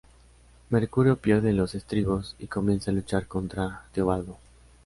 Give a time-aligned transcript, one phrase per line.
[0.71, 4.35] Mercucio pierde los estribos y comienza a luchar contra Teobaldo.